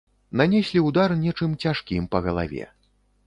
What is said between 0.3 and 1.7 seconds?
Нанеслі ўдар нечым